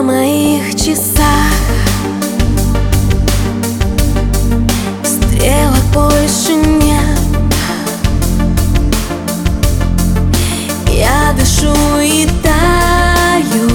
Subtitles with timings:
[0.00, 1.52] на моих часах.
[5.04, 7.18] Стрелок больше нет.
[10.86, 13.68] Я дышу и таю.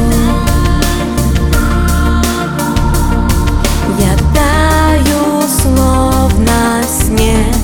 [3.99, 7.55] Я таю, словно снег.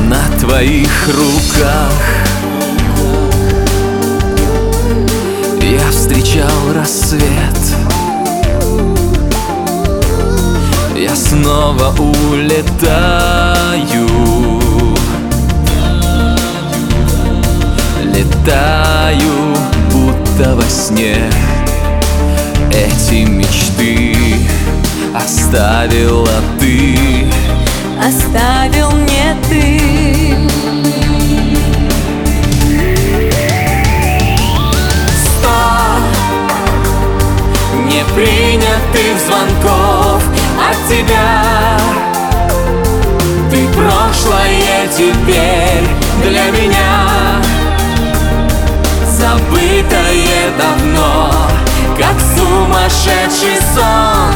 [0.00, 1.92] На твоих руках.
[5.62, 7.39] Я встречал рассвет.
[11.70, 14.08] Снова улетаю.
[18.02, 19.54] Летаю,
[19.92, 21.30] будто во сне.
[22.72, 24.16] Эти мечты
[25.14, 27.28] оставила ты.
[27.98, 29.80] Оставил мне ты.
[35.22, 35.58] Сто.
[37.86, 39.99] Непринятых звонков
[40.70, 41.78] от тебя.
[43.50, 45.86] Ты прошлое теперь
[46.22, 47.40] для меня.
[49.06, 51.30] Забытое давно,
[51.98, 54.32] как сумасшедший сон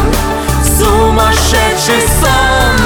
[0.79, 2.77] Сумасшедший сон.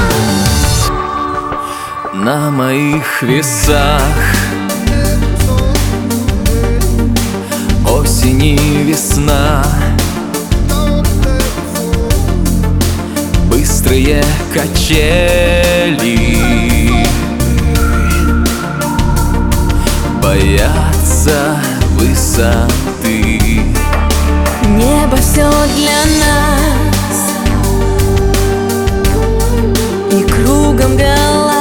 [2.13, 4.01] На моих весах
[7.85, 9.63] Осень и весна
[13.89, 14.23] Быстрые
[14.53, 16.11] качели.
[20.21, 21.57] Боятся
[21.97, 23.63] высоты.
[24.67, 27.17] Небо все для нас.
[30.11, 31.58] И кругом голова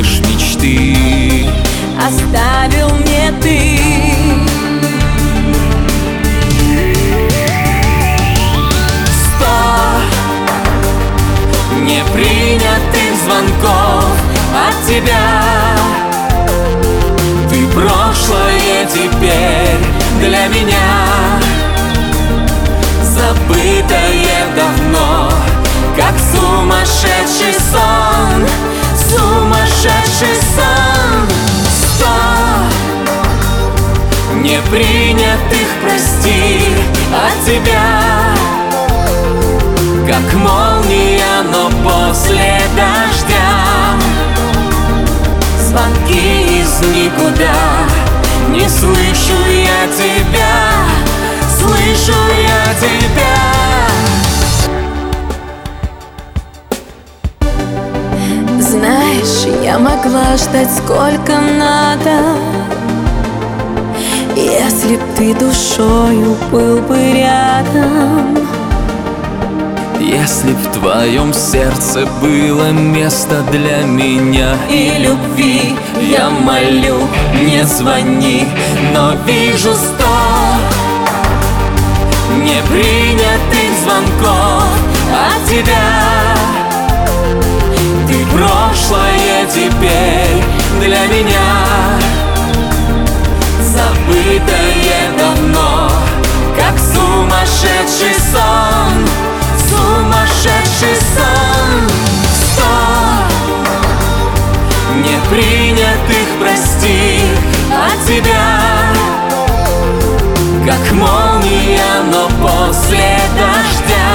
[0.00, 1.46] лишь мечты.
[1.98, 3.78] Оставил мне ты.
[9.20, 9.56] Сто
[11.80, 14.12] непринятых звонков
[14.54, 15.76] от тебя.
[17.50, 19.80] Ты прошлое теперь
[20.18, 21.40] для меня.
[23.02, 25.30] Забытое давно,
[25.94, 27.89] как сумасшедший сон
[35.40, 36.60] непринятых прости
[37.12, 38.34] от тебя
[40.06, 43.96] Как молния, но после дождя
[45.68, 47.54] Звонки из никуда.
[48.48, 50.84] Не слышу я тебя
[51.58, 53.36] Слышу я тебя.
[58.60, 62.79] Знаешь, я могла ждать сколько надо
[64.42, 68.38] Если б ты душою был бы рядом
[70.00, 76.96] Если б в твоем сердце было место для меня И любви Я молю,
[77.34, 78.46] не звони,
[78.94, 80.08] но вижу сто
[82.38, 84.64] Непринятых звонков
[85.12, 85.76] от тебя.
[88.08, 90.42] Ты прошлое теперь
[90.80, 91.69] для меня
[94.30, 95.90] забытое давно
[96.56, 99.08] Как сумасшедший сон,
[99.68, 101.88] сумасшедший сон.
[102.32, 102.70] Сто
[104.94, 107.22] непринятых прости
[107.72, 108.46] от тебя.
[110.64, 114.10] Как молния, но после дождя.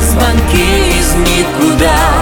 [0.00, 2.13] Звонки из никуда.